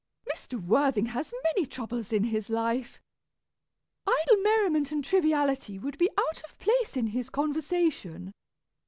[0.33, 0.59] Mr.
[0.59, 2.99] Worthing has many troubles in his life.
[4.07, 8.33] Idle merriment and triviality would be out of place in his conversation.